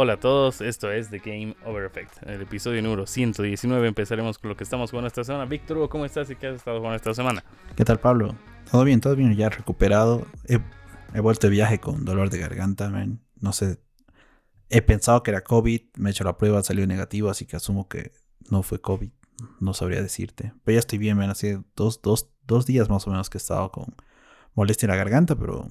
[0.00, 2.22] Hola a todos, esto es The Game Over Effect.
[2.22, 5.44] El episodio número 119 empezaremos con lo que estamos jugando esta semana.
[5.46, 7.42] Víctor, Hugo, ¿cómo estás y qué has estado jugando esta semana?
[7.74, 8.36] ¿Qué tal, Pablo?
[8.70, 10.24] Todo bien, todo bien, ya recuperado.
[10.44, 10.60] He,
[11.14, 13.24] he vuelto de viaje con dolor de garganta, man.
[13.40, 13.80] No sé.
[14.68, 17.88] He pensado que era COVID, me he hecho la prueba, salió negativo, así que asumo
[17.88, 18.12] que
[18.50, 19.10] no fue COVID.
[19.58, 20.52] No sabría decirte.
[20.62, 21.30] Pero ya estoy bien, man.
[21.30, 23.96] Hace dos, dos, dos días más o menos que he estado con
[24.54, 25.66] molestia en la garganta, pero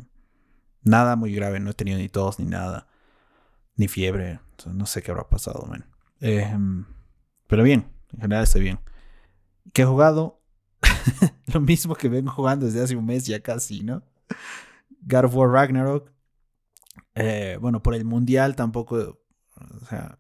[0.84, 1.62] nada muy grave.
[1.62, 2.90] No he tenido ni tos ni nada
[3.78, 4.40] ni fiebre.
[4.66, 5.86] no sé qué habrá pasado, man.
[6.20, 6.86] Em,
[7.48, 8.80] pero bien, en general estoy bien.
[9.72, 10.42] ¿Qué he jugado?
[11.54, 14.04] Lo mismo que vengo jugando desde hace un mes ya casi, ¿no?
[15.02, 16.12] God of War Ragnarok.
[17.16, 19.22] Eh, bueno, por el mundial tampoco.
[19.56, 20.20] O sea,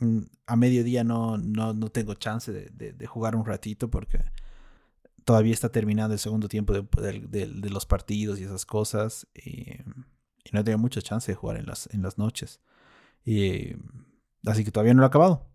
[0.00, 4.18] mm, a mediodía no, no, no tengo chance de, jugar un ratito porque
[5.24, 9.28] todavía está terminando el segundo tiempo de, los partidos y esas cosas.
[9.34, 9.78] Y
[10.44, 12.60] y no he tenido mucha chance de jugar en las, en las noches.
[13.24, 13.76] Y,
[14.46, 15.48] así que todavía no lo he acabado.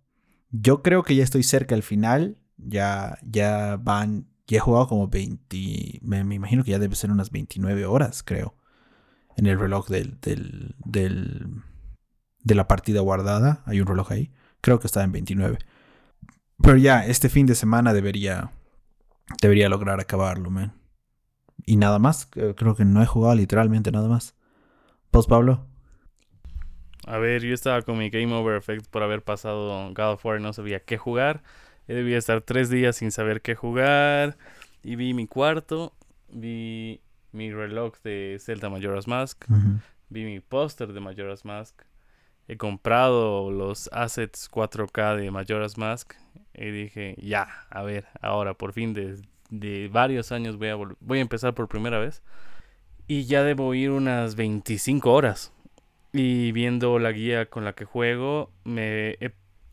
[0.51, 2.37] Yo creo que ya estoy cerca al final.
[2.57, 4.27] Ya, ya van.
[4.47, 5.99] Ya he jugado como 20.
[6.01, 8.55] Me, imagino que ya debe ser unas 29 horas, creo.
[9.37, 11.61] En el reloj del, del, del,
[12.43, 13.63] de la partida guardada.
[13.65, 14.31] Hay un reloj ahí.
[14.61, 15.59] Creo que está en 29.
[16.61, 18.51] Pero ya, este fin de semana debería.
[19.41, 20.73] Debería lograr acabarlo, man.
[21.65, 22.25] Y nada más.
[22.25, 24.35] Creo que no he jugado literalmente nada más.
[25.11, 25.68] ¿Vos, Pablo?
[27.09, 30.39] A ver, yo estaba con mi Game Over Effect por haber pasado God of War
[30.39, 31.41] y no sabía qué jugar.
[31.88, 34.38] Yo debía estar tres días sin saber qué jugar.
[34.83, 35.91] Y vi mi cuarto,
[36.31, 39.43] vi mi reloj de Zelda Majora's Mask,
[40.09, 41.81] vi mi póster de Majora's Mask.
[42.47, 46.13] He comprado los assets 4K de Majora's Mask
[46.53, 51.17] y dije, ya, a ver, ahora por fin de, de varios años voy a, voy
[51.17, 52.21] a empezar por primera vez
[53.07, 55.52] y ya debo ir unas 25 horas.
[56.11, 59.17] Y viendo la guía con la que juego, me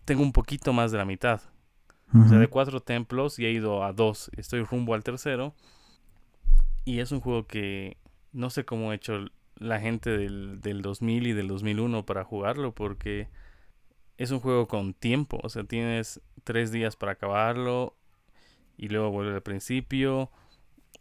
[0.04, 1.40] tengo un poquito más de la mitad.
[2.14, 4.30] O sea, de cuatro templos y he ido a dos.
[4.36, 5.54] Estoy rumbo al tercero.
[6.84, 7.96] Y es un juego que
[8.32, 9.26] no sé cómo ha hecho
[9.56, 12.72] la gente del, del 2000 y del 2001 para jugarlo.
[12.72, 13.28] Porque
[14.18, 15.40] es un juego con tiempo.
[15.42, 17.96] O sea, tienes tres días para acabarlo.
[18.76, 20.30] Y luego vuelve al principio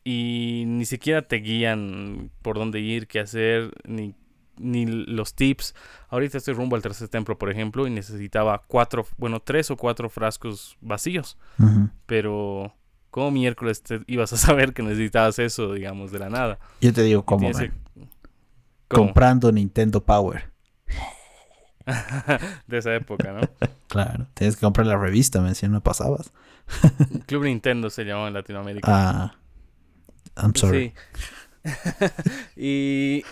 [0.05, 4.13] y ni siquiera te guían por dónde ir, qué hacer, ni,
[4.57, 5.75] ni los tips.
[6.09, 10.09] Ahorita estoy rumbo al tercer templo, por ejemplo, y necesitaba cuatro, bueno, tres o cuatro
[10.09, 11.37] frascos vacíos.
[12.05, 12.73] Pero,
[13.11, 16.59] ¿cómo miércoles te ibas a saber que necesitabas eso, digamos, de la nada?
[16.81, 17.49] Yo te digo, ¿cómo?
[18.87, 20.53] Comprando Nintendo Power.
[22.67, 23.41] de esa época, ¿no?
[23.87, 26.31] claro, tienes que comprar la revista, me decían, no pasabas.
[27.27, 28.87] Club Nintendo se llamaba en Latinoamérica.
[28.89, 29.35] Ah.
[30.37, 30.93] I'm sorry.
[32.55, 33.23] y,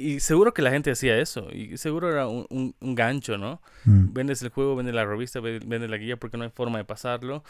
[0.00, 1.48] y seguro que la gente hacía eso.
[1.52, 3.60] Y seguro era un, un, gancho, ¿no?
[3.84, 4.12] Mm.
[4.12, 7.44] Vendes el juego, vendes la revista, vendes la guía porque no hay forma de pasarlo.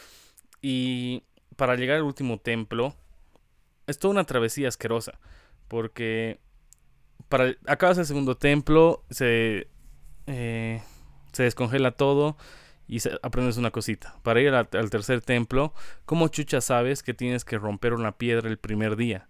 [0.61, 1.23] Y
[1.57, 2.95] para llegar al último templo,
[3.87, 5.19] es toda una travesía asquerosa.
[5.69, 6.41] Porque
[7.29, 9.69] para acabas el segundo templo, se,
[10.27, 10.83] eh,
[11.33, 12.37] se descongela todo
[12.89, 14.17] y aprendes una cosita.
[14.23, 15.73] Para ir al, tercer templo,
[16.05, 19.29] ¿cómo chucha sabes que tienes que romper una piedra el primer día?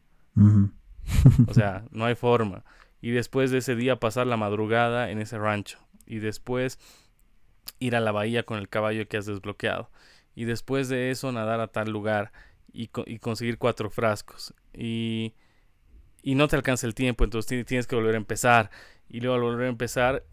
[1.47, 2.65] o sea, no hay forma.
[3.00, 5.78] Y después de ese día pasar la madrugada en ese rancho.
[6.06, 6.78] Y después
[7.78, 9.91] ir a la bahía con el caballo que has desbloqueado.
[10.34, 12.33] Y después de eso nadar a tal lugar
[12.72, 14.55] y, y conseguir cuatro frascos.
[14.72, 15.34] Y,
[16.22, 18.71] y no te alcanza el tiempo, entonces tienes que volver a empezar.
[19.09, 20.25] Y luego al volver a empezar,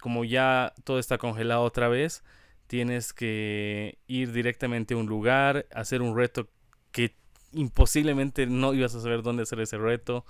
[0.00, 2.22] como ya todo está congelado otra vez,
[2.66, 6.48] tienes que ir directamente a un lugar, hacer un reto
[6.92, 7.14] que
[7.52, 10.24] imposiblemente no ibas a saber dónde hacer ese reto.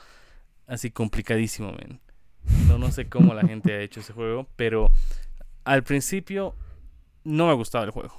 [0.67, 2.01] Así complicadísimo, men.
[2.69, 4.91] No, no sé cómo la gente ha hecho ese juego, pero
[5.65, 6.55] al principio
[7.25, 8.15] no me gustaba el juego.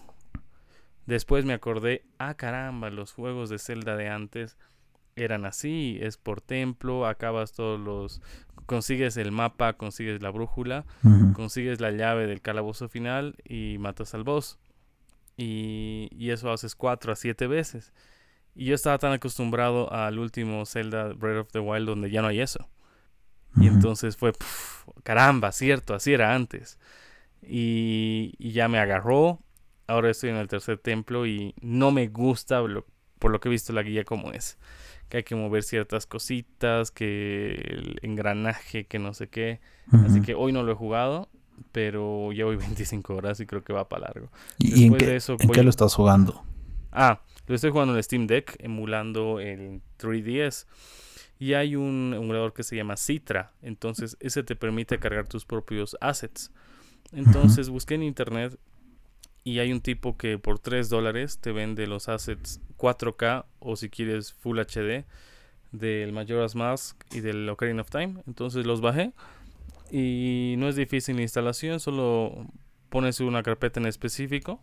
[1.05, 4.57] Después me acordé, ah caramba, los juegos de Zelda de antes
[5.15, 8.21] eran así, es por templo, acabas todos los
[8.65, 10.85] consigues el mapa, consigues la brújula,
[11.33, 14.59] consigues la llave del calabozo final y matas al boss.
[15.37, 17.93] Y, y, eso haces cuatro a siete veces.
[18.57, 22.27] Y yo estaba tan acostumbrado al último Zelda Breath of the Wild donde ya no
[22.27, 22.67] hay eso.
[23.55, 24.33] Y entonces fue,
[25.03, 26.77] caramba, cierto, así era antes.
[27.41, 29.39] Y, y, ya me agarró.
[29.87, 32.61] Ahora estoy en el tercer templo y no me gusta
[33.19, 34.57] por lo que he visto la guía como es
[35.09, 39.59] que hay que mover ciertas cositas, que el engranaje, que no sé qué.
[40.05, 41.29] Así que hoy no lo he jugado,
[41.71, 44.29] pero ya voy 25 horas y creo que va para largo.
[44.57, 46.43] ¿Y en, qué, eso, ¿en qué lo estás jugando?
[46.91, 50.65] Ah, lo estoy jugando en Steam Deck, emulando el 3DS.
[51.39, 53.51] Y hay un emulador que se llama Citra.
[53.61, 56.51] Entonces, ese te permite cargar tus propios assets.
[57.11, 58.57] Entonces, busqué en internet
[59.47, 63.89] y hay un tipo que por 3 dólares te vende los assets 4K o si
[63.89, 65.05] quieres Full HD
[65.71, 68.21] del Majora's Mask y del Ocarina of Time.
[68.27, 69.13] Entonces los bajé
[69.89, 72.45] y no es difícil la instalación, solo
[72.89, 74.59] pones una carpeta en específico.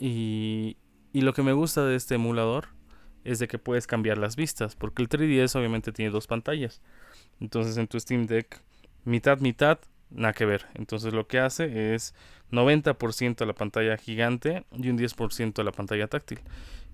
[0.00, 0.76] y,
[1.12, 2.68] y lo que me gusta de este emulador
[3.24, 6.80] es de que puedes cambiar las vistas, porque el 3DS obviamente tiene dos pantallas.
[7.40, 8.60] Entonces en tu Steam Deck,
[9.04, 9.78] mitad, mitad,
[10.10, 10.66] nada que ver.
[10.74, 12.14] Entonces lo que hace es
[12.50, 16.40] 90% a la pantalla gigante y un 10% a la pantalla táctil.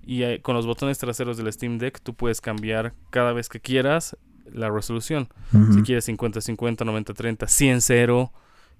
[0.02, 3.60] Y eh, con los botones traseros del Steam Deck tú puedes cambiar cada vez que
[3.60, 4.16] quieras
[4.52, 5.28] la resolución.
[5.74, 8.30] Si quieres 50-50, 90-30, 100-0,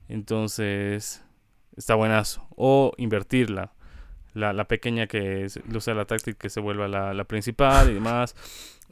[0.08, 1.22] entonces
[1.76, 2.46] está buenazo.
[2.56, 3.72] O invertirla.
[4.34, 8.34] La, la pequeña que sea la táctil que se vuelva la, la principal y demás.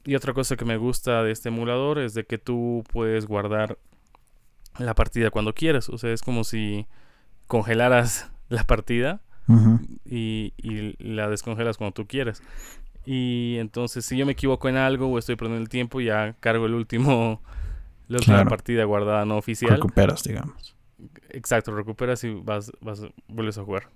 [0.04, 3.76] Y otra cosa que me gusta de este emulador es de que tú puedes guardar
[4.78, 5.88] la partida cuando quieras.
[5.88, 6.86] O sea, es como si
[7.46, 9.20] congelaras la partida
[10.04, 10.52] y,
[10.98, 12.42] la descongelas cuando tú quieras.
[13.04, 16.66] Y entonces, si yo me equivoco en algo o estoy perdiendo el tiempo, ya cargo
[16.66, 17.40] el último,
[18.08, 19.72] la última partida guardada no oficial.
[19.72, 20.76] Recuperas, digamos.
[21.30, 23.88] Exacto, recuperas y vas, vas, vuelves a jugar.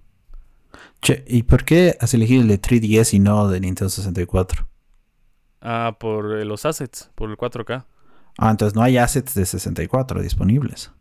[1.02, 4.69] Che, ¿y por qué has elegido el de 3DS y no de Nintendo 64?
[5.62, 7.84] Ah, por los assets, por el 4K.
[8.38, 10.93] Ah, entonces no hay assets de 64 disponibles.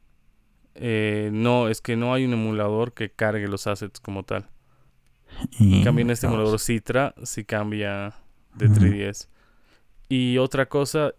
[0.75, 4.49] Eh, no, es que no hay un emulador que cargue los assets como tal.
[5.59, 8.13] Y cambia en este emulador Citra, si cambia
[8.55, 9.27] de 3DS.
[10.07, 11.13] Y otra cosa,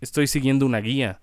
[0.00, 1.20] estoy siguiendo una guía.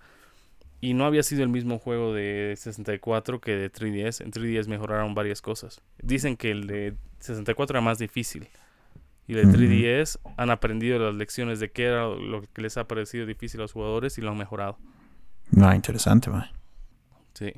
[0.82, 4.22] Y no había sido el mismo juego de 64 que de 3DS.
[4.22, 5.82] En 3DS mejoraron varias cosas.
[6.02, 8.48] Dicen que el de 64 era más difícil.
[9.28, 12.88] Y el de 3DS han aprendido las lecciones de qué era lo que les ha
[12.88, 14.78] parecido difícil a los jugadores y lo han mejorado.
[15.52, 16.50] No, interesante, man.
[17.34, 17.54] Sí.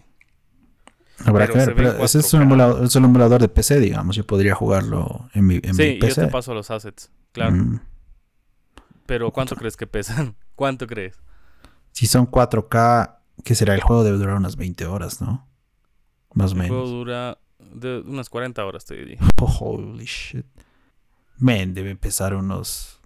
[1.26, 4.16] Habrá que ver, pero ese es un, emulador, de PC, digamos.
[4.16, 6.22] Yo podría jugarlo en mi, en sí, PC.
[6.22, 7.56] yo te paso los assets, claro.
[7.56, 7.80] Mm.
[9.06, 10.36] Pero ¿cuánto crees que pesan?
[10.56, 11.20] ¿Cuánto crees?
[11.92, 13.76] Si son 4K, ¿qué será?
[13.76, 15.48] El juego debe durar unas 20 horas, ¿no?
[16.34, 16.72] Más o menos.
[16.72, 19.20] El juego dura de unas 40 horas, te diría.
[19.60, 20.46] holy shit.
[21.38, 23.00] Men, debe pesar unos...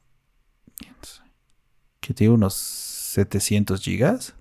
[2.00, 2.36] ¿Qué te digo?
[2.36, 4.36] ¿Unos 700 gigas?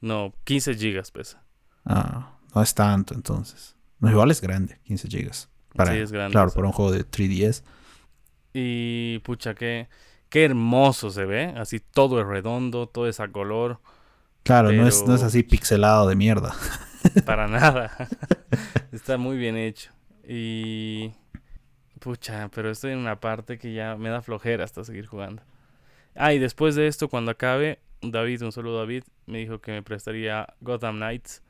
[0.00, 1.42] No, 15 gigas pesa.
[1.86, 3.74] Ah, no es tanto entonces.
[4.00, 5.48] No, igual es grande, 15 gigas.
[5.74, 6.32] Para, sí, es grande.
[6.32, 7.62] Claro, para un juego de 3DS.
[8.52, 9.88] Y pucha, qué,
[10.34, 11.54] qué hermoso se ve.
[11.56, 13.78] Así todo es redondo, todo es a color.
[14.42, 16.52] Claro, no, es, no es así pixelado de mierda.
[17.24, 17.92] Para nada.
[18.92, 19.92] Está muy bien hecho.
[20.26, 21.12] Y.
[22.00, 25.40] Pucha, pero estoy en una parte que ya me da flojera hasta seguir jugando.
[26.16, 29.82] Ah, y después de esto, cuando acabe, David, un saludo David, me dijo que me
[29.84, 31.44] prestaría Gotham Knights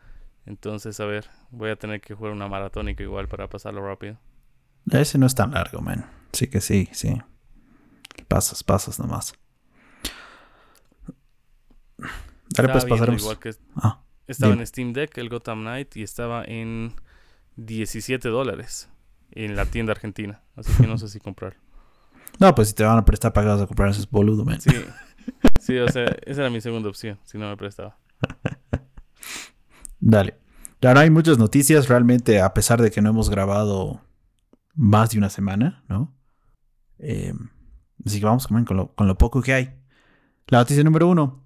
[0.47, 4.19] entonces, a ver, voy a tener que jugar una maratónica igual para pasarlo rápido.
[4.91, 6.05] Ese no es tan largo, man.
[6.33, 7.17] Sí que sí, sí.
[8.29, 9.35] Pasas, pasas nomás.
[12.50, 13.23] Dale, pues pasaremos.
[13.23, 16.94] Igual que ah, estaba en Steam Deck el Gotham Knight y estaba en
[17.56, 18.88] 17 dólares
[19.32, 20.43] en la tienda argentina.
[20.56, 21.56] Así que no sé si comprar.
[22.41, 24.61] No, pues si te van a prestar pagados a comprar ese boludo, man.
[24.61, 24.73] Sí.
[25.61, 27.96] Sí, o sea, esa era mi segunda opción, si no me prestaba.
[30.01, 30.37] Dale.
[30.81, 34.03] Claro, hay muchas noticias realmente, a pesar de que no hemos grabado
[34.75, 36.13] más de una semana, ¿no?
[36.99, 37.51] Em,
[38.05, 39.75] así que vamos con lo, con lo poco que hay.
[40.49, 41.43] La noticia número uno.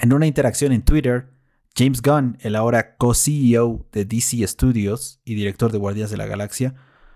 [0.00, 1.30] En una interacción en Twitter,
[1.76, 6.74] James Gunn, el ahora co-CEO de DC Studios y director de Guardias de la Galaxia,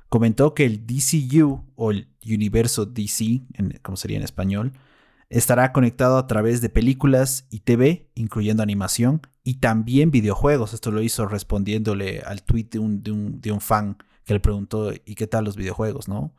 [0.08, 3.42] comentó que el DCU o el universo DC,
[3.82, 4.72] como sería en español,
[5.30, 10.74] estará conectado a través de películas y TV, incluyendo animación, y también videojuegos.
[10.74, 15.14] Esto lo hizo respondiéndole al tweet de un, de un, fan que le preguntó, ¿y
[15.14, 16.08] qué tal los videojuegos?
[16.08, 16.34] ¿no?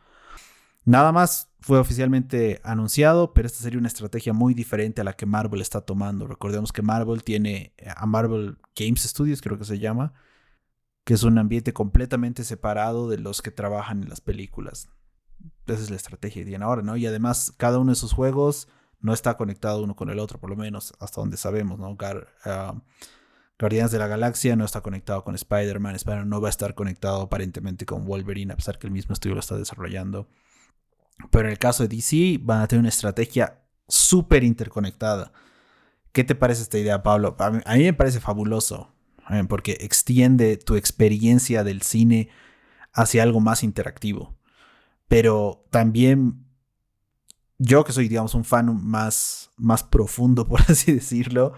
[0.83, 5.27] Nada más fue oficialmente anunciado, pero esta sería una estrategia muy diferente a la que
[5.27, 6.27] Marvel está tomando.
[6.27, 10.13] Recordemos que Marvel tiene a Marvel Games Studios, creo que se llama,
[11.03, 14.89] que es un ambiente completamente separado de los que trabajan en las películas.
[15.67, 16.97] Esa es la estrategia que tiene ahora, ¿no?
[16.97, 18.67] Y además, cada uno de sus juegos
[18.99, 21.95] no está conectado uno con el otro, por lo menos hasta donde sabemos, ¿no?
[22.43, 22.75] Ah,
[23.59, 27.21] Guardianes de la Galaxia no está conectado con Spider-Man, Spider-Man no va a estar conectado
[27.21, 30.27] aparentemente con Wolverine, a pesar que el mismo estudio lo está desarrollando.
[31.29, 35.31] Pero en el caso de DC van a tener una estrategia súper interconectada.
[36.11, 37.35] ¿Qué te parece esta idea, Pablo?
[37.39, 38.93] A mí, me parece fabuloso,
[39.29, 39.43] ¿eh?
[39.47, 42.29] porque extiende tu experiencia del cine
[42.93, 44.35] hacia algo más interactivo.
[45.07, 46.45] Pero también
[47.57, 51.53] yo que soy, digamos, un fan más, más profundo, por así decirlo,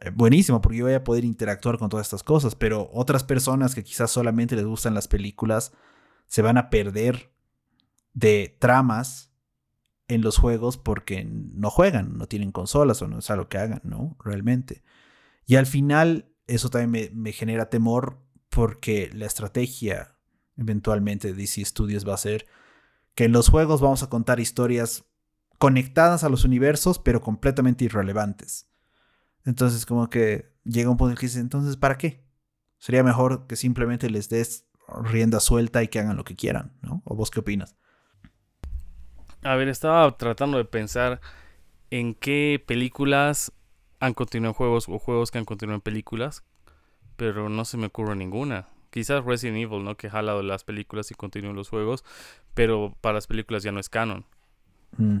[0.00, 3.74] eh, buenísimo, porque yo voy a poder interactuar con todas estas cosas, pero otras personas
[3.74, 5.72] que quizás solamente les gustan las películas
[6.26, 7.30] se van a perder
[8.12, 9.32] de tramas
[10.08, 13.80] en los juegos porque no juegan, no tienen consolas o no es algo que hagan,
[13.84, 14.16] ¿no?
[14.24, 14.82] Realmente.
[15.46, 20.16] Y al final, eso también me, me genera temor porque la estrategia
[20.56, 22.46] eventualmente de DC Studios va a ser
[23.14, 25.04] que en los juegos vamos a contar historias
[25.58, 28.68] conectadas a los universos, pero completamente irrelevantes.
[29.44, 32.24] Entonces, como que llega un punto en que dices, entonces, ¿para qué?
[32.78, 34.66] Sería mejor que simplemente les des
[35.02, 37.02] rienda suelta y que hagan lo que quieran, ¿no?
[37.04, 37.76] ¿O vos qué opinas?
[39.42, 41.20] A ver, estaba tratando de pensar
[41.90, 43.52] en qué películas
[44.00, 46.44] han continuado juegos o juegos que han continuado en películas,
[47.16, 48.68] pero no se me ocurre ninguna.
[48.90, 49.96] Quizás Resident Evil, ¿no?
[49.96, 52.04] Que jalado las películas y continúa los juegos,
[52.54, 54.24] pero para las películas ya no es canon.
[54.96, 55.18] Mm.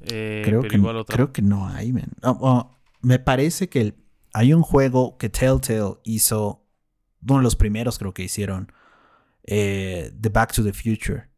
[0.00, 2.10] Eh, creo, que, creo que no hay, man.
[2.22, 3.94] Oh, oh, me parece que
[4.32, 6.64] hay un juego que Telltale hizo,
[7.22, 8.72] uno de los primeros creo que hicieron,
[9.44, 11.31] eh, The Back to the Future.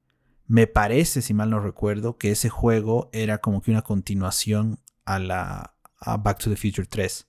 [0.46, 5.18] Me parece, si mal no recuerdo, que ese juego era como que una continuación a
[5.18, 7.26] la a Back to the Future 3.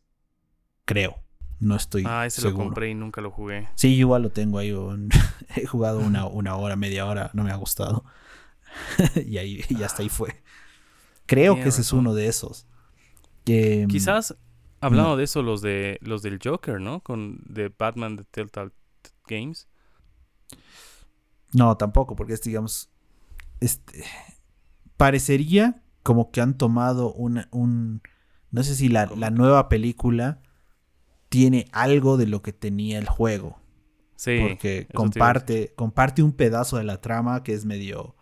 [0.86, 1.20] Creo.
[1.60, 2.04] No estoy.
[2.06, 3.70] Ah, ese lo compré y nunca lo jugué.
[3.76, 4.72] Sí, igual lo tengo ahí.
[5.56, 8.04] He jugado una, una hora, media hora, no me ha gustado.
[9.26, 10.44] y ahí y hasta ahí fue.
[11.26, 12.68] Creo que ese es uno de esos.
[13.48, 14.36] Mm, Quizás
[14.82, 17.00] hablando de eso los de los del Joker, ¿no?
[17.00, 18.72] Con de Batman de Telltale
[19.28, 19.68] Games.
[21.54, 22.90] No, tampoco, porque es digamos
[23.60, 24.04] este
[24.98, 28.02] parecería como que han tomado una, un
[28.52, 30.42] no sé si la, la nueva película
[31.30, 33.60] tiene algo de lo que tenía el juego.
[34.16, 34.40] Sí.
[34.42, 38.16] Porque comparte, comparte un pedazo de la trama que es medio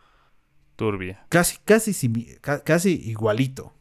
[0.76, 1.26] turbia.
[1.30, 1.94] Casi, casi,
[2.42, 3.74] casi igualito.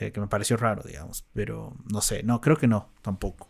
[0.00, 1.26] Eh, que me pareció raro, digamos.
[1.32, 3.48] Pero no sé, no, creo que no, tampoco.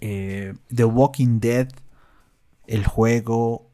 [0.00, 1.68] Eh, The Walking Dead,
[2.66, 3.70] el juego,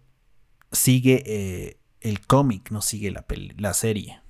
[0.73, 3.25] sigue eh, el cómic, no sigue la,
[3.57, 4.21] la serie.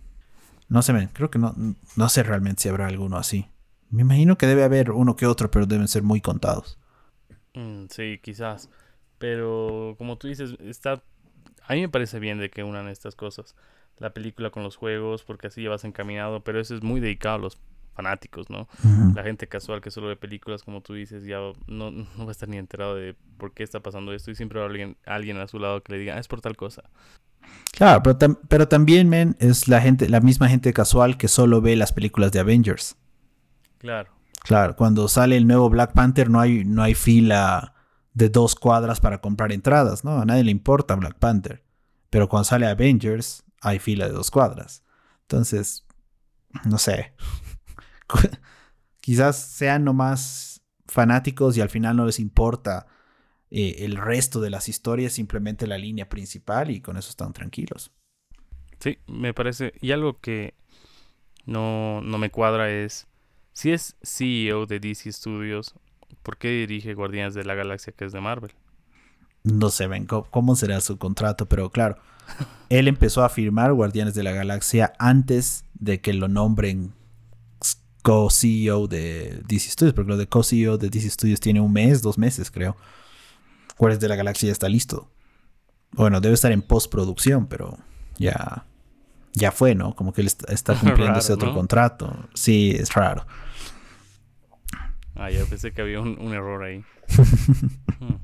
[0.69, 1.55] No sé, creo que no,
[1.97, 3.47] no sé realmente si habrá alguno así.
[3.91, 6.79] Me imagino que debe haber uno que otro, pero deben ser muy contados.
[7.55, 8.71] Mm, sí, quizás.
[9.19, 11.03] Pero como tú dices, está
[11.67, 13.55] a mí me parece bien de que unan estas cosas.
[13.99, 17.39] La película con los juegos, porque así vas encaminado, pero eso es muy dedicado a
[17.39, 17.59] los
[17.95, 18.69] fanáticos, ¿no?
[19.15, 22.31] La gente casual que solo ve películas, como tú dices, ya no, no, va a
[22.31, 25.37] estar ni enterado de por qué está pasando esto y siempre va a alguien, alguien
[25.39, 26.85] a su lado que le diga, ah, es por tal cosa.
[27.73, 31.75] Claro, pero, pero también, men, es la gente, la misma gente casual que solo ve
[31.77, 32.97] las películas de Avengers.
[33.79, 34.11] Claro.
[34.43, 37.75] Claro, cuando sale el nuevo Black Panther no hay, no hay fila
[38.13, 40.21] de dos cuadras para comprar entradas, ¿no?
[40.21, 41.65] A nadie le importa Black Panther.
[42.11, 44.83] Pero cuando sale Avengers, hay fila de dos cuadras.
[45.23, 45.87] Entonces,
[46.65, 47.15] no sé.
[49.01, 52.87] Quizás sean nomás fanáticos y al final no les importa
[53.53, 57.93] eh, el resto de las historias, simplemente la línea principal y con eso están tranquilos.
[58.81, 59.75] Sí, me parece.
[59.81, 60.55] Y algo que
[61.47, 63.07] no, no me cuadra es,
[63.53, 65.77] si es CEO de DC Studios,
[66.23, 68.53] ¿Por qué dirige Guardianes de la Galaxia que es de Marvel?
[69.45, 71.97] No sé, ven cómo será su contrato, pero claro,
[72.69, 76.93] él empezó a firmar Guardianes de la Galaxia antes de que lo nombren
[78.03, 82.19] co-CEO de DC Studios, porque lo de co-CEO de DC Studios tiene un mes, dos
[82.19, 82.77] meses, creo.
[83.79, 85.11] Guardianes de la Galaxia ya está listo.
[85.93, 87.79] Bueno, debe estar en postproducción, pero
[88.19, 88.65] ya,
[89.33, 89.95] ya fue, ¿no?
[89.95, 92.29] Como que él está, cumpliendo ese otro contrato.
[92.35, 93.27] Sí, es raro.
[95.15, 96.83] Ah, ya pensé que había un, error ahí.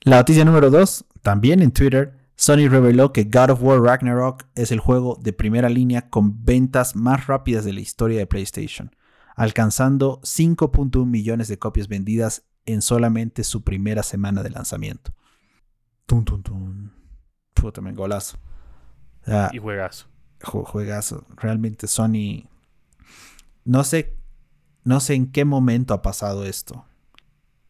[0.00, 4.72] La noticia número 2, también en Twitter, Sony reveló que God of War Ragnarok es
[4.72, 8.94] el juego de primera línea con ventas más rápidas de la historia de PlayStation,
[9.34, 15.12] alcanzando 5.1 millones de copias vendidas en solamente su primera semana de lanzamiento.
[16.06, 16.90] Tum, tum, tum.
[17.52, 18.38] Puta, me golazo.
[19.52, 20.06] y juegazo.
[20.42, 21.26] juegazo.
[21.36, 22.48] Realmente Sony.
[23.64, 24.18] No sé
[24.84, 26.86] no sé en qué momento ha pasado esto,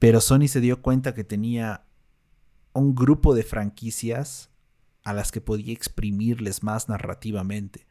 [0.01, 1.87] pero Sony se dio cuenta que tenía
[2.73, 4.51] un grupo de franquicias
[5.05, 7.87] a las que podía exprimirles más narrativamente.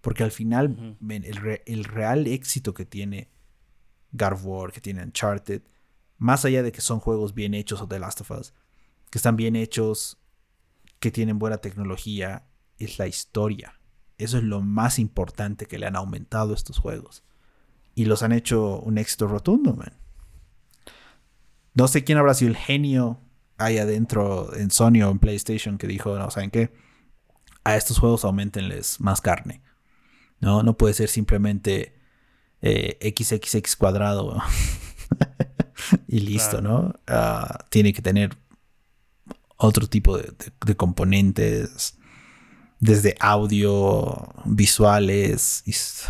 [0.00, 3.30] Porque al final, el, real éxito que tiene
[4.12, 5.62] God War, que tiene Uncharted,
[6.24, 8.54] más allá de que son juegos bien hechos o The Last of Us,
[9.10, 10.16] que están bien hechos,
[10.98, 12.46] que tienen buena tecnología,
[12.78, 13.78] es la historia.
[14.16, 17.24] Eso es lo más importante que le han aumentado estos juegos
[17.94, 19.92] y los han hecho un éxito rotundo, man.
[21.74, 23.20] No sé quién habrá sido el genio
[23.58, 26.72] ahí adentro en Sony o en PlayStation que dijo, no, ¿saben qué?
[27.64, 29.60] a estos juegos aumentenles más carne.
[30.40, 31.98] No, no puede ser simplemente
[32.62, 34.42] XXX eh, cuadrado
[36.14, 36.94] y listo, ¿no?
[37.08, 38.36] Ah, tiene que tener
[39.56, 41.98] otro tipo de, componentes,
[42.78, 45.64] desde audio, visuales.
[45.66, 46.08] Es,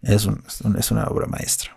[0.00, 1.76] es, una obra maestra.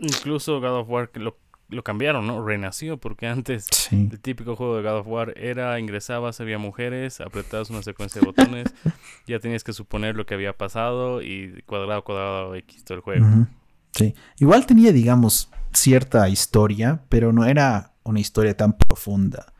[0.00, 1.38] Incluso God of War lo,
[1.68, 2.44] lo cambiaron, ¿no?
[2.44, 7.70] Renació, porque antes el típico juego de God of War era ingresabas, había mujeres, apretabas
[7.70, 8.74] una secuencia de botones,
[9.28, 13.46] ya tenías que suponer lo que había pasado y cuadrado, cuadrado, X todo el juego.
[13.92, 19.52] Sí, igual tenía, digamos, cierta historia, pero no era una historia tan profunda.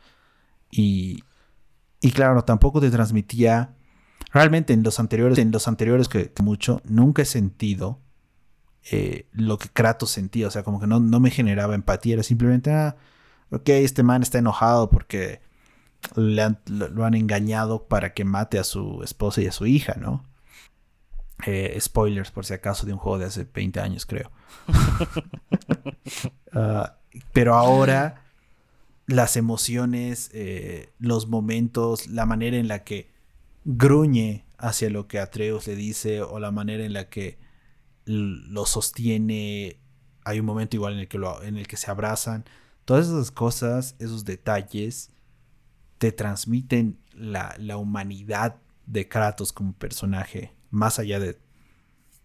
[0.71, 1.23] Y,
[2.01, 3.75] y claro, tampoco te transmitía.
[4.33, 7.99] Realmente en los anteriores, en los anteriores que, mucho, nunca he sentido
[8.91, 10.47] eh, lo que Kratos sentía.
[10.47, 12.13] O sea, como que no, no me generaba empatía.
[12.13, 12.95] Era simplemente, ah,
[13.51, 15.41] ok, este man está enojado porque
[16.15, 20.23] le lo, han engañado para que mate a su esposa y a su hija, ¿no?
[21.45, 24.31] Eh, spoilers, por si acaso, de un juego de hace 20 años, creo.
[26.53, 26.97] Ah,
[27.31, 28.25] pero ahora
[29.07, 33.09] las emociones, eh, los momentos, la manera en la que
[33.63, 37.39] gruñe hacia lo que Atreus le dice o la manera en la que
[38.05, 39.77] lo sostiene.
[40.23, 42.45] Hay un momento igual en el que, lo, en el que se abrazan.
[42.85, 45.11] Todas esas cosas, esos detalles,
[45.97, 48.57] te transmiten la, la humanidad
[48.87, 51.39] de Kratos como personaje, más allá de,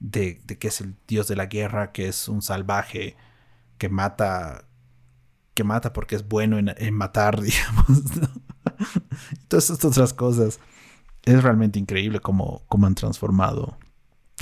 [0.01, 3.17] de, de, que es el dios de la guerra, que es un salvaje
[3.79, 4.67] que mata
[5.57, 8.03] que mata porque es bueno en, matar, digamos.
[9.49, 10.61] Todas estas otras cosas.
[11.25, 13.79] Es realmente increíble cómo, cómo han transformado.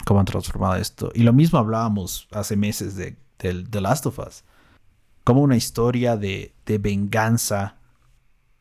[0.05, 1.11] Cómo han transformado esto.
[1.15, 4.45] Y lo mismo hablábamos hace meses de, The Last of Us.
[5.23, 7.79] Como una historia de, venganza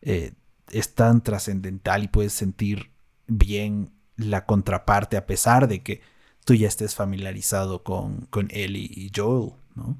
[0.02, 0.34] eh,
[0.70, 2.92] es tan trascendental y puedes sentir
[3.28, 6.02] bien la contraparte a pesar de que
[6.46, 9.98] tú ya estés familiarizado con, con Ellie y Joel, ¿no?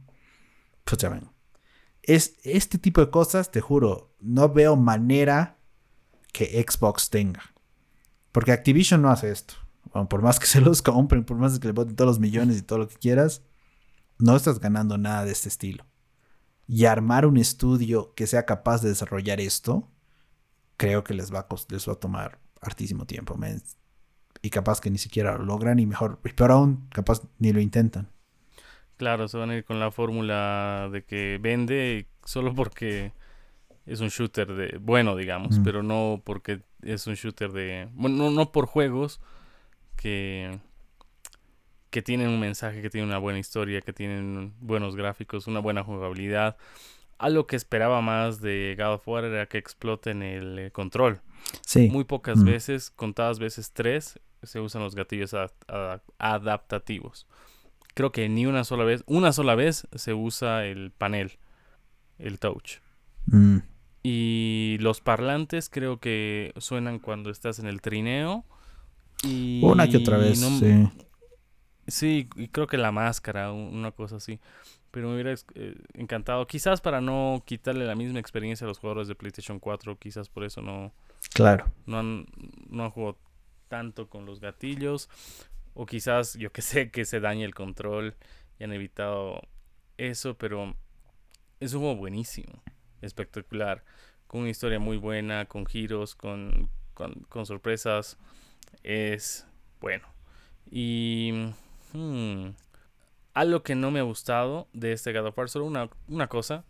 [0.84, 1.34] Pues ya ven
[2.04, 5.58] es este tipo de cosas, te juro, no veo manera
[6.34, 7.42] que Xbox tenga.
[8.32, 9.56] Porque Activision no hace esto.
[10.10, 12.62] por más que se los compren, por más que le boten todos los millones y
[12.62, 13.42] todo lo que quieras,
[14.20, 15.86] no estás ganando nada de este estilo.
[16.68, 19.90] Y armar un estudio que sea capaz de desarrollar esto,
[20.78, 23.38] creo que les va a, les va a tomar hartísimo tiempo.
[24.44, 27.62] Y capaz que ni siquiera lo logran y mejor, y peor aún, capaz ni lo
[27.62, 28.10] intentan.
[28.98, 33.12] Claro, se van a ir con la fórmula de que vende solo porque
[33.86, 38.52] es un shooter de bueno, digamos, pero no porque es un shooter de bueno, no,
[38.52, 39.20] por juegos
[39.96, 40.60] que
[41.90, 45.84] que tienen un mensaje, que tienen una buena historia, que tienen buenos gráficos, una buena
[45.84, 46.58] jugabilidad.
[47.20, 51.22] Algo que esperaba más de God of War era que exploten el control.
[51.62, 51.90] Sí.
[51.90, 55.36] Muy pocas veces, contadas veces tres, se usan los gatillos
[56.18, 57.28] adaptativos
[57.94, 61.34] creo que ni una sola vez, una sola vez se usa el panel,
[62.18, 62.80] el touch.
[63.26, 63.58] Mm.
[64.04, 68.46] Y los parlantes creo que suenan cuando estás en el trineo.
[69.24, 70.90] Y una que otra vez, sí.
[71.88, 74.40] Sí, y creo que la máscara, una cosa así.
[74.92, 79.08] Pero me hubiera eh, encantado, quizás para no quitarle la misma experiencia a los jugadores
[79.08, 80.94] de PlayStation 4, quizás por eso no.
[81.34, 81.66] Claro.
[81.86, 82.26] No han,
[82.70, 83.18] no han jugado
[83.74, 85.10] tanto con los gatillos.
[85.74, 88.16] O quizás, yo que sé, que se dañe el control
[88.60, 89.42] y han evitado
[89.98, 90.76] eso, pero
[91.60, 92.62] es un juego buenísimo,
[93.02, 93.84] espectacular,
[94.28, 98.20] con una historia muy buena, con giros, con, con, sorpresas.
[98.84, 99.48] Es
[99.82, 100.08] bueno.
[100.70, 101.32] Y
[101.94, 102.50] hmm,
[103.34, 106.64] algo que no me ha gustado de este God of War, solo una, una cosa,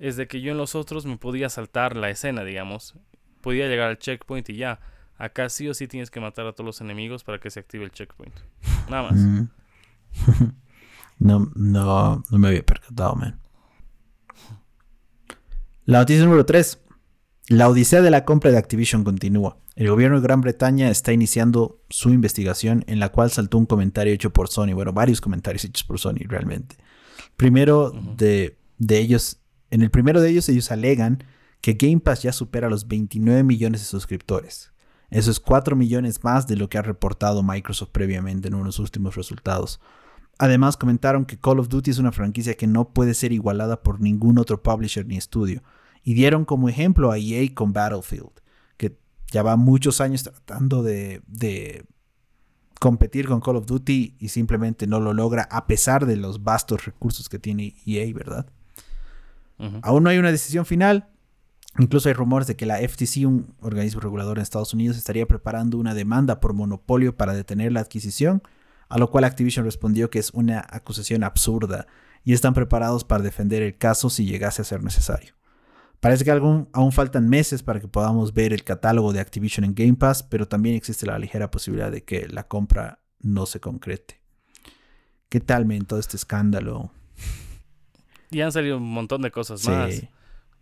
[0.00, 2.96] es de que yo en los otros me podía saltar la escena, digamos.
[3.42, 4.80] Podía llegar al checkpoint y ya
[5.18, 7.84] Acá sí o sí tienes que matar a todos los enemigos para que se active
[7.84, 8.34] el checkpoint.
[8.88, 9.18] Nada más.
[9.18, 9.48] Mm.
[11.18, 13.40] no, no, no me había percatado, man.
[15.84, 16.84] La noticia número 3.
[17.48, 19.58] La odisea de la compra de Activision continúa.
[19.74, 24.12] El gobierno de Gran Bretaña está iniciando su investigación en la cual saltó un comentario
[24.12, 24.74] hecho por Sony.
[24.74, 26.76] Bueno, varios comentarios hechos por Sony realmente.
[27.36, 31.24] Primero de, de ellos, en el primero de ellos ellos alegan
[31.60, 34.72] que Game Pass ya supera los 29 millones de suscriptores.
[35.10, 39.16] Eso es 4 millones más de lo que ha reportado Microsoft previamente en unos últimos
[39.16, 39.80] resultados.
[40.38, 44.00] Además, comentaron que Call of Duty es una franquicia que no puede ser igualada por
[44.00, 45.62] ningún otro publisher ni estudio.
[46.04, 48.30] Y dieron como ejemplo a EA con Battlefield,
[48.76, 48.96] que
[49.32, 51.84] ya va muchos años tratando de,
[52.78, 56.84] competir con Call of Duty y simplemente no lo logra a pesar de los vastos
[56.84, 58.46] recursos que tiene EA, ¿verdad?
[59.82, 61.08] Aún no hay una decisión final,
[61.78, 65.78] Incluso hay rumores de que la FTC, un organismo regulador en Estados Unidos, estaría preparando
[65.78, 68.42] una demanda por monopolio para detener la adquisición,
[68.88, 71.86] a lo cual Activision respondió que es una acusación absurda
[72.24, 75.34] y están preparados para defender el caso si llegase a ser necesario.
[76.00, 79.74] Parece que aún, aún faltan meses para que podamos ver el catálogo de Activision en
[79.74, 84.20] Game Pass, pero también existe la ligera posibilidad de que la compra no se concrete.
[85.28, 86.92] ¿Qué tal, men, todo este escándalo?
[88.30, 90.02] Y han salido un montón de cosas más.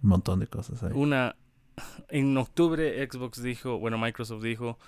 [0.03, 0.83] Un montón de cosas.
[0.83, 0.93] Ahí.
[0.95, 1.37] Una,
[2.09, 4.79] en octubre Xbox dijo, bueno, Microsoft dijo,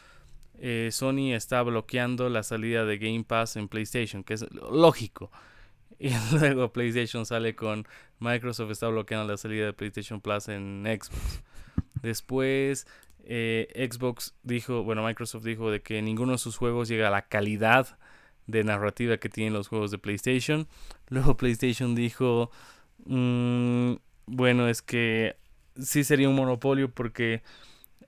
[0.58, 5.30] eh, Sony está bloqueando la salida de Game Pass en PlayStation, que es lógico.
[6.00, 7.84] Y luego PlayStation sale con
[8.20, 11.42] Microsoft está bloqueando la salida de PlayStation Plus en Xbox.
[12.02, 12.86] Después
[13.24, 17.22] eh, Xbox dijo, bueno, Microsoft dijo de que ninguno de sus juegos llega a la
[17.22, 17.98] calidad
[18.46, 20.68] de narrativa que tienen los juegos de PlayStation.
[21.08, 22.50] Luego PlayStation dijo,
[23.04, 23.94] mm,
[24.28, 25.36] bueno, es que
[25.80, 27.42] sí sería un monopolio porque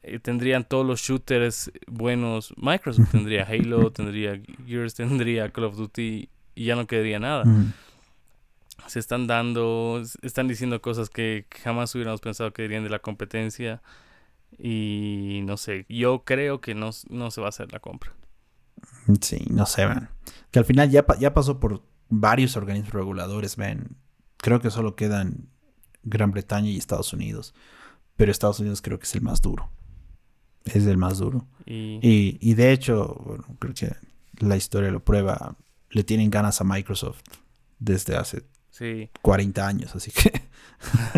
[0.02, 2.54] eh, tendrían todos los shooters buenos.
[2.56, 7.44] Microsoft tendría Halo, tendría Gears, tendría Call of Duty y ya no quedaría nada.
[8.86, 13.82] Se están dando, están diciendo cosas que jamás hubiéramos pensado que dirían de la competencia.
[14.58, 18.12] Y no sé, yo creo que no, no se va a hacer la compra.
[19.20, 20.10] Sí, no sé, man.
[20.50, 23.96] Que al final ya, ya pasó por varios organismos reguladores, ven.
[24.38, 25.48] Creo que solo quedan
[26.02, 27.54] Gran Bretaña y Estados Unidos.
[28.16, 29.70] Pero Estados Unidos creo que es el más duro.
[30.64, 31.46] Es el más duro.
[31.66, 33.96] Y, y, de hecho, bueno, creo que
[34.44, 35.56] la historia lo prueba
[35.90, 37.22] le tienen ganas a Microsoft
[37.78, 38.44] desde hace
[39.22, 40.42] 40 años, así que...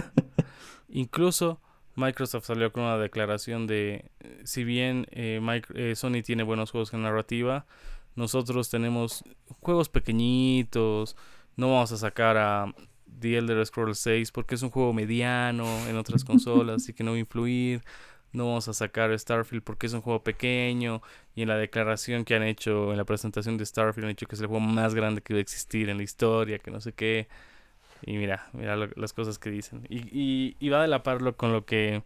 [0.88, 1.60] Incluso
[1.94, 4.10] Microsoft salió con una declaración de,
[4.44, 5.40] si bien eh,
[5.74, 7.66] eh, Sony tiene buenos juegos en narrativa,
[8.14, 9.24] nosotros tenemos
[9.60, 11.16] juegos pequeñitos,
[11.56, 12.74] no vamos a sacar a
[13.22, 17.12] The Elder Scrolls 6 porque es un juego mediano en otras consolas, así que no
[17.12, 17.82] va a influir
[18.32, 21.02] no vamos a sacar Starfield porque es un juego pequeño
[21.35, 24.35] y en la declaración que han hecho en la presentación de Starfield han dicho que
[24.35, 26.92] es el juego más grande que va a existir en la historia, que no sé
[26.92, 27.28] qué.
[28.04, 29.87] Y mira, mira las cosas que dicen.
[29.88, 32.02] Y, y, va de la par con lo que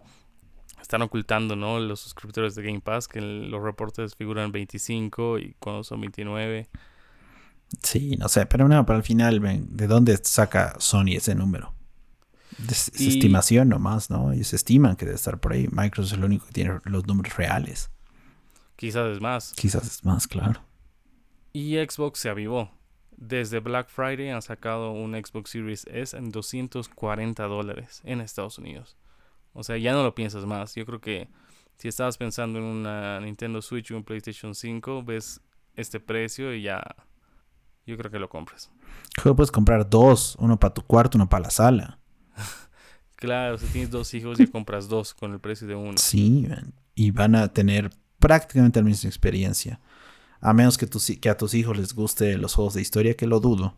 [0.81, 1.81] están ocultando, ¿no?
[1.81, 6.69] Los suscriptores de Game Pass, que los reportes figuran 25 y cuando son 29.
[7.83, 11.75] Sí, no sé, pero no, para el final, ¿de dónde saca Sony ese número?
[12.69, 14.33] Es, estimación nomás, ¿no?
[14.33, 15.69] Ellos estiman que debe estar por ahí.
[15.71, 17.91] Microsoft es el único que tiene los números reales.
[18.77, 19.53] Quizás es más.
[19.55, 20.63] Quizás es más, claro.
[21.53, 22.71] Y Xbox se avivó.
[23.17, 28.97] Desde Black Friday han sacado un Xbox Series S en 240 dólares en Estados Unidos.
[29.55, 30.75] O sea, ya no lo piensas más.
[30.75, 31.29] Yo creo que
[31.77, 35.41] si estabas pensando en una Nintendo Switch o un PlayStation 5, ves
[35.75, 36.83] este precio y ya.
[37.87, 38.71] Yo creo que lo compras.
[39.23, 41.99] puedes comprar dos: uno para tu cuarto, uno para la sala.
[43.19, 45.95] Claro, si tienes dos hijos y compras dos con el precio de uno.
[45.97, 46.47] Sí,
[46.95, 49.81] y van a tener prácticamente la misma experiencia.
[50.43, 50.87] A menos que,
[51.19, 53.75] que a tus hijos les guste los juegos de historia, que lo dudo.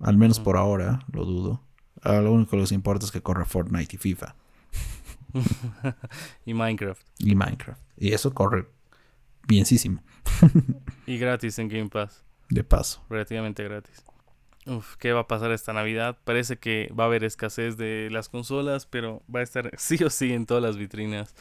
[0.00, 1.62] Al menos por ahora, lo dudo.
[2.04, 4.34] Lo único que les importa es que corre Fortnite y FIFA.
[6.44, 7.02] y Minecraft.
[7.18, 7.80] Y Minecraft.
[7.96, 8.66] Y eso corre
[9.46, 10.02] bienísimo.
[11.06, 12.22] y gratis en Game Pass.
[12.52, 13.02] De paso.
[13.08, 14.04] Relativamente gratis.
[14.66, 16.18] Uf, ¿qué va a pasar esta Navidad?
[16.24, 20.10] Parece que va a haber escasez de las consolas, pero va a estar sí o
[20.10, 21.34] sí en todas las vitrinas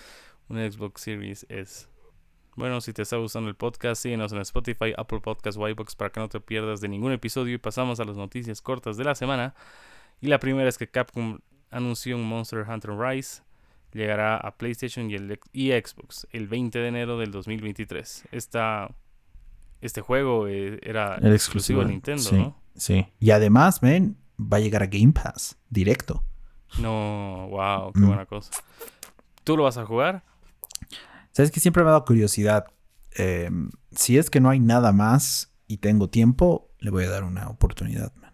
[0.48, 1.88] un Xbox Series S.
[2.56, 6.22] Bueno, si te está gustando el podcast, síguenos en Spotify, Apple Podcasts, Whitebox para que
[6.22, 9.54] no te pierdas de ningún episodio y pasamos a las noticias cortas de la semana.
[10.22, 11.40] Y la primera es que Capcom
[11.72, 13.42] anunció un Monster Hunter Rise.
[13.92, 18.30] Llegará a PlayStation y Xbox el 20 de enero del 2023.
[18.32, 18.96] Esta,
[19.82, 22.62] este juego eh, era el exclusivo de Nintendo, ¿no?
[22.76, 23.08] Sí.
[23.20, 26.24] Y además, ven, va a llegar a Game Pass directo.
[26.80, 28.08] No, wow, qué mm.
[28.08, 28.52] buena cosa.
[29.44, 30.24] ¿Tú lo vas a jugar?
[31.32, 32.68] Sabes que siempre me ha dado curiosidad.
[33.16, 37.24] Em, si es que no hay nada más y tengo tiempo, le voy a dar
[37.24, 38.32] una oportunidad, man.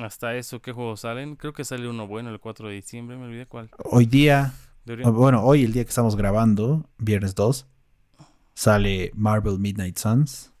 [0.00, 1.36] Hasta eso, ¿qué juegos salen?
[1.36, 3.70] Creo que sale uno bueno el 4 de diciembre, me olvidé cuál.
[3.84, 4.54] Hoy día,
[4.86, 7.66] bueno, hoy el día que estamos grabando, viernes 2,
[8.54, 10.51] sale Marvel Midnight Suns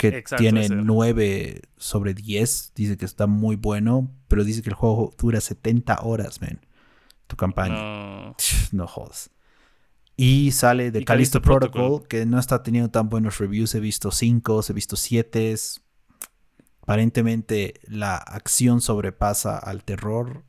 [0.00, 2.72] que tiene 9 sobre 10.
[2.74, 6.64] Dice que está muy bueno, pero dice que el juego dura 70 horas, man.
[7.26, 8.34] Tu campaña.
[8.72, 9.30] No, jodas.
[10.16, 13.74] Y sale de Callisto, Protocol, que no está teniendo tan buenos reviews.
[13.74, 15.54] He visto 5, he visto 7.
[16.82, 20.44] Aparentemente la acción sobrepasa al terror.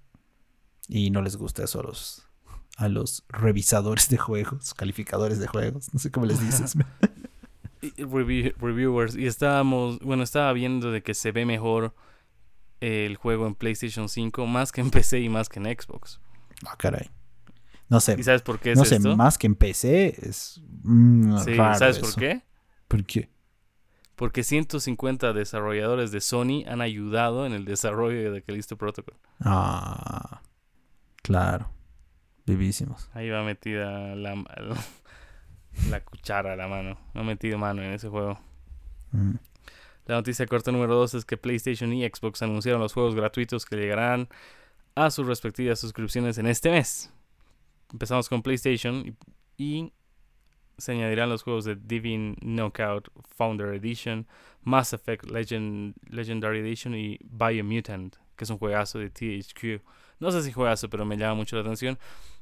[0.88, 2.24] Y no les gusta eso a los,
[2.78, 5.94] a los revisadores de juegos, calificadores de juegos.
[5.94, 6.74] No sé cómo les dices.
[8.60, 11.94] reviewers y estábamos, bueno, estaba viendo de que se ve mejor
[12.80, 16.20] el juego en PlayStation 5 más que en PC y más que en Xbox.
[16.66, 17.10] Ah, caray.
[17.90, 18.16] No sé.
[18.18, 19.16] ¿Y sabes por qué es no sé, esto?
[19.18, 20.62] más que en PC es.
[20.84, 22.06] mm, Sí, raro ¿sabes eso.
[22.06, 22.42] por qué?
[22.88, 23.30] ¿Por qué?
[24.16, 29.16] Porque 150 desarrolladores de Sony han ayudado en el desarrollo de Callisto Protocol.
[29.40, 30.42] Ah,
[31.24, 31.72] claro.
[32.46, 33.10] Vivísimos.
[33.14, 34.78] Ahí va metida la, la
[36.06, 36.98] cuchara a la mano.
[37.14, 38.40] No ha metido mano en ese juego.
[39.12, 39.36] Mm.
[40.06, 43.76] La noticia corta número 2 es que PlayStation y Xbox anunciaron los juegos gratuitos que
[43.76, 44.28] llegarán
[44.96, 47.14] a sus respectivas suscripciones en este mes.
[47.92, 49.16] Empezamos con PlayStation
[49.58, 49.94] y, y
[50.78, 54.28] se añadirán los juegos de Divine Knockout Founder Edition,
[54.64, 59.84] Mass Effect Legend, Legendary Edition y Biomutant, que es un juegazo de THQ.
[60.20, 61.98] No sé si juegazo, pero me llama mucho la atención.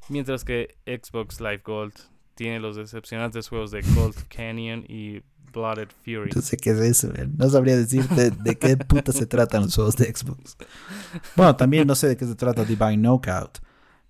[0.08, 1.94] Mientras que Xbox Live Gold
[2.39, 5.21] tiene los decepcionantes juegos de Cold Canyon y
[5.52, 6.32] Blooded Fury.
[6.34, 7.34] No sé qué es eso, man.
[7.38, 10.56] No sabría decirte de qué puta se tratan los juegos de Xbox.
[11.36, 13.60] Bueno, también no sé de qué se trata Divine Knockout.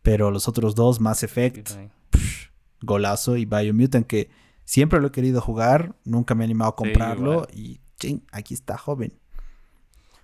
[0.04, 1.72] Pero los otros dos, Mass Effect,
[2.12, 4.30] psh, golazo y Biomutant, que
[4.64, 7.48] siempre lo he querido jugar, nunca me he animado a comprarlo.
[7.52, 9.12] y ching, aquí está, joven.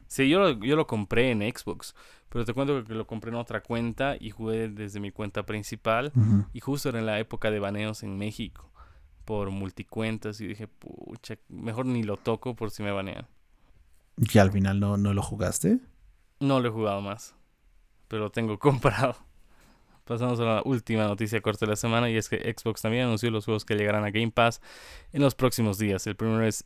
[0.06, 1.96] Sí, yo lo, yo lo compré en Xbox,
[2.30, 6.12] pero te cuento que lo compré en otra cuenta y jugué desde mi cuenta principal.
[6.54, 8.72] Y justo era en la época de baneos en México
[9.26, 13.28] por multicuentas y dije, pucha, mejor ni lo toco por si me banean.
[14.18, 15.80] Y al final no, no lo jugaste.
[16.40, 17.36] No lo he jugado más,
[18.08, 19.16] pero lo tengo comprado.
[20.06, 23.32] Pasamos a la última noticia corta de la semana y es que Xbox también anunció
[23.32, 24.62] los juegos que llegarán a Game Pass
[25.12, 26.06] en los próximos días.
[26.06, 26.66] El primero es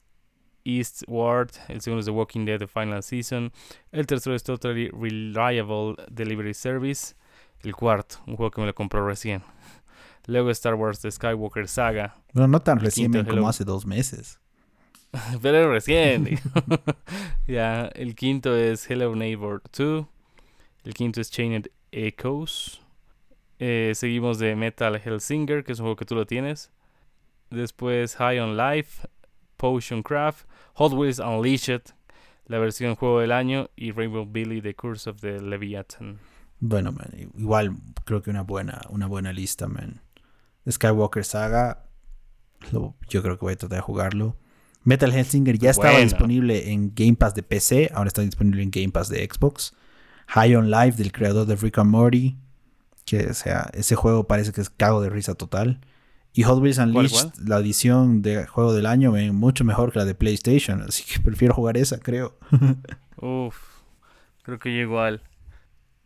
[0.63, 3.51] Eastward, el segundo es The Walking Dead The Final Season,
[3.91, 7.15] el tercero es Totally Reliable Delivery Service,
[7.61, 9.41] el cuarto, un juego que me lo compró recién.
[10.27, 13.47] Luego Star Wars The Skywalker Saga, Bueno, no tan recién como Hello.
[13.47, 14.39] hace dos meses.
[15.41, 16.39] pero recién.
[17.47, 20.05] ya, el quinto es Hello Neighbor 2.
[20.83, 22.81] El quinto es Chained Echoes.
[23.57, 26.71] Eh, seguimos de Metal Hellsinger, que es un juego que tú lo tienes.
[27.49, 29.07] Después High on Life,
[29.59, 30.45] Potion Craft,
[30.75, 31.81] Hot Wheels Unleashed,
[32.47, 36.17] la versión juego del año y Rainbow Billy The Curse of the Leviathan.
[36.59, 40.01] Bueno, man, igual creo que una buena, una buena lista, man.
[40.69, 41.85] Skywalker Saga,
[42.71, 44.35] lo- yo creo que voy a tratar de jugarlo.
[44.83, 46.05] Metal Hellsinger ya estaba Bueno.
[46.05, 49.73] disponible en Game Pass de PC, ahora está disponible en Game Pass de Xbox.
[50.27, 52.37] High on Life del creador de Rick and Morty,
[53.05, 55.81] que o sea, ese juego parece que es cago de risa total.
[56.39, 57.47] Y Hot Wheels Unleashed, cuál?
[57.49, 61.19] la edición de juego del año, man, mucho mejor que la de PlayStation, así que
[61.19, 62.37] prefiero jugar esa, creo.
[63.17, 63.57] Uf,
[64.43, 65.21] creo que yo igual.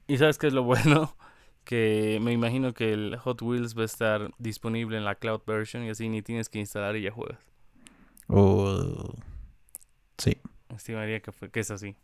[0.08, 1.16] ¿Y sabes qué es lo bueno?
[1.64, 5.84] Que me imagino que el Hot Wheels va a estar disponible en la cloud version
[5.86, 7.40] y así ni tienes que instalar y ya juegas.
[8.28, 9.14] O-
[10.18, 10.36] Sí.
[10.76, 11.96] Estimaría que, fue, que es así.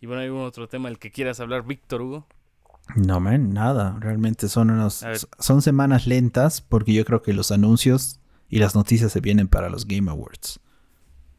[0.00, 2.26] Y bueno, hay un otro tema del que quieras hablar, Víctor Hugo.
[2.94, 3.96] No, man, nada.
[4.00, 5.04] Realmente son unos,
[5.38, 9.68] son semanas lentas porque yo creo que los anuncios y las noticias se vienen para
[9.68, 10.60] los Game Awards.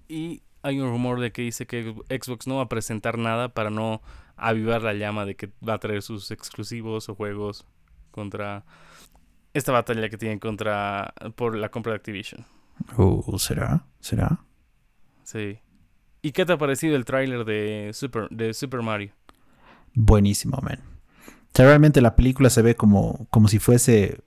[0.08, 3.70] Y hay un rumor de que dice que Xbox no va a presentar nada para
[3.70, 4.02] no
[4.36, 7.66] avivar la llama de que va a traer sus exclusivos o juegos
[8.12, 8.66] contra
[9.54, 12.46] esta batalla que tienen contra por la compra de Activision.
[12.98, 13.86] ¿O será?
[14.00, 14.44] ¿Será?
[15.24, 15.60] Sí.
[16.22, 19.12] ¿Y qué te ha parecido el tráiler de Super, de Super Mario?
[19.94, 20.95] Buenísimo, man.
[21.56, 24.22] Sea, realmente la película se ve como, como si fuese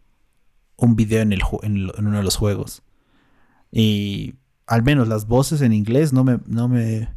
[0.76, 2.82] un video en, el, en, en uno de los juegos.
[3.70, 4.34] Y
[4.66, 7.14] al menos las voces en inglés no me, no me,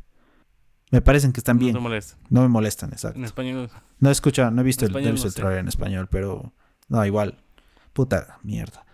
[0.92, 1.74] me parecen que están No bien.
[1.76, 2.18] te molesta.
[2.30, 3.18] No me molestan, exacto.
[3.20, 3.70] En español.
[4.00, 5.40] No he escuchado, no he visto el, no he español visto no el sé.
[5.40, 6.54] trailer en español, pero
[6.90, 7.38] no, igual.
[7.94, 8.86] Puta mierda.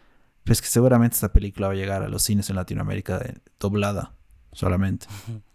[0.43, 3.41] Pero es que seguramente esta película va a llegar a los cines en Latinoamérica de-
[3.59, 4.13] doblada
[4.51, 5.07] solamente.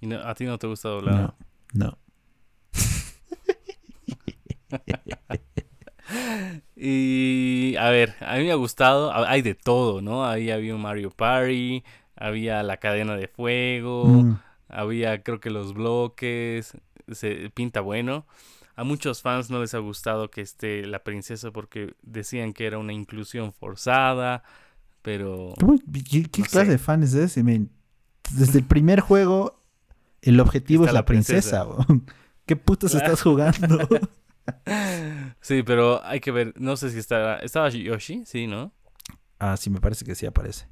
[0.00, 1.14] Y no- a ti no te gusta doblar.
[1.14, 1.34] No,
[1.72, 1.98] no.
[6.76, 10.24] Y a ver, a mí me ha gustado, hay de todo, ¿no?
[10.26, 11.84] Ahí había un Mario Party,
[12.16, 14.36] había la cadena de fuego, Mm,
[14.68, 16.72] había creo que los bloques,
[17.12, 18.26] se pinta bueno.
[18.76, 22.78] A muchos fans no les ha gustado que esté la princesa porque decían que era
[22.78, 24.44] una inclusión forzada,
[25.02, 25.78] pero ¿cómo-
[26.08, 26.70] ¿Qué, qué No clase sé.
[26.72, 27.42] de fan es ese?
[27.42, 27.70] men?
[28.30, 29.58] Desde el primer juego,
[30.22, 31.66] el objetivo Está es la la princesa.
[32.46, 33.04] ¿Qué putas Claro.
[33.06, 33.78] estás jugando?
[35.40, 38.72] sí, pero hay que ver, no sé si está estaba Yoshi, sí, ¿no?
[39.38, 40.66] ah, sí, me parece que sí aparece.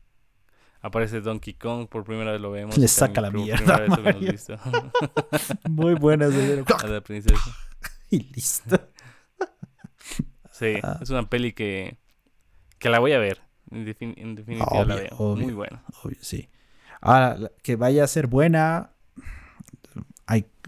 [0.82, 2.76] Aparece Donkey Kong, por primera vez lo vemos.
[2.78, 3.86] Le saca la mierda.
[5.68, 6.64] Muy buena, señor.
[6.82, 7.40] a la princesa.
[8.10, 8.78] y listo.
[10.52, 10.98] Sí, Ah.
[11.02, 11.98] es una peli que,
[12.78, 13.40] que la voy a ver.
[13.70, 15.08] En, defin- en definitiva la veo.
[15.18, 15.44] obvio.
[15.44, 15.82] Muy buena.
[16.02, 16.48] Obvio, sí.
[17.00, 18.92] Ahora, que vaya a ser buena,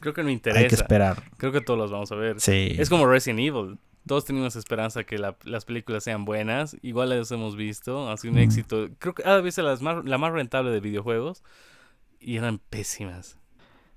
[0.01, 0.77] Creo que no me hay que interesa.
[0.77, 1.23] esperar.
[1.37, 2.41] Creo que todos los vamos a ver.
[2.41, 2.75] Sí.
[2.79, 3.79] Es como Resident Evil.
[4.07, 6.77] todos tenemos esperanza que las películas sean buenas.
[6.83, 8.11] Igual las hemos visto.
[8.11, 8.89] Ha sido un éxito.
[8.99, 11.43] Creo que cada vez la más, la más rentable de videojuegos.
[12.21, 13.37] Y eran pésimas.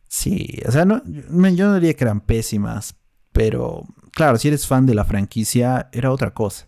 [0.07, 2.95] Sí, o sea, no, yo no diría que eran pésimas.
[3.31, 6.67] Pero, claro, si eres fan de la franquicia, era otra cosa.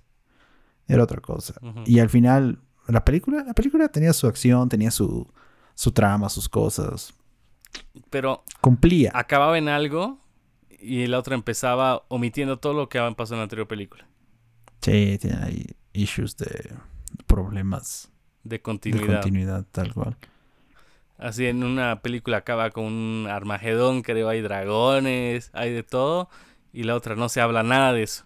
[0.87, 1.55] Era otra cosa.
[1.85, 5.29] Y al final, la película, la película tenía su acción, tenía su,
[5.75, 7.13] su trama, sus cosas.
[8.09, 9.11] Pero cumplía.
[9.13, 10.19] Acababa en algo
[10.79, 14.07] y la otra empezaba omitiendo todo lo que había pasado en la anterior película.
[14.81, 16.71] Sí, tiene ahí issues de
[17.25, 18.11] problemas
[18.43, 19.07] de continuidad.
[19.07, 20.17] De continuidad, tal cual.
[21.17, 26.29] Así en una película acaba con un Armagedón, creo, hay dragones, hay de todo,
[26.73, 28.25] y la otra no se habla nada de eso.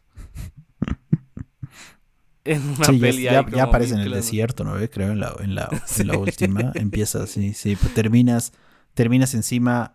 [2.43, 4.75] en una sí, ya, aparece en el desierto, ¿no?
[4.89, 6.71] Creo en la, en la, en la última.
[6.73, 8.53] Empieza así, sí, pues terminas,
[8.97, 9.93] terminas encima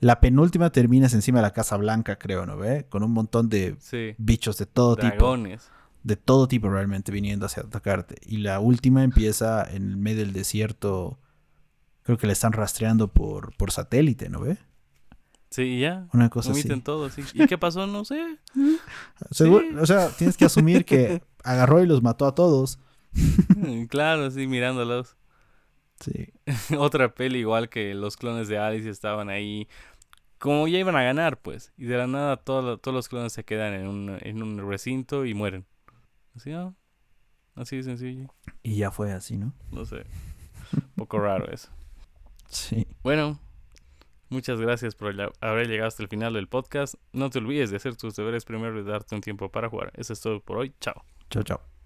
[0.00, 2.86] la penúltima terminas encima de la Casa Blanca, creo, ¿no ve?
[2.88, 3.76] Con un montón de
[4.18, 5.62] bichos de todo Dragones.
[5.62, 5.74] tipo.
[6.02, 8.16] De todo tipo realmente viniendo hacia atacarte.
[8.26, 11.20] Y la última empieza en el medio del desierto.
[12.02, 14.58] Creo que le están rastreando por, por satélite, ¿no ve?
[15.50, 16.08] Sí, ya.
[16.12, 16.68] Una cosa así.
[16.80, 17.22] todo, sí.
[17.34, 17.86] ¿Y qué pasó?
[17.86, 18.38] No sé.
[19.80, 22.80] O sea, tienes que asumir que agarró y los mató a todos.
[23.88, 25.14] claro, sí, mirándolos.
[26.02, 26.32] Sí.
[26.78, 29.68] Otra peli igual que los clones de Alice estaban ahí
[30.42, 31.72] como ya iban a ganar, pues.
[31.76, 35.34] Y de la nada todos los clones se quedan en un, en un recinto y
[35.34, 35.66] mueren.
[36.34, 36.74] Así, ¿no?
[37.54, 38.34] Así de sencillo.
[38.64, 39.52] Y ya fue así, ¿no?
[39.70, 40.04] No sé.
[40.72, 41.70] Un poco raro eso.
[42.48, 42.86] Sí.
[43.02, 43.40] Bueno,
[44.28, 46.96] muchas gracias por haber llegado hasta el final del podcast.
[47.14, 49.90] No te olvides de hacer tus deberes primero y darte un tiempo para jugar.
[49.94, 50.74] Eso es todo por hoy.
[50.78, 51.02] Chao.
[51.30, 51.71] Chao, chao.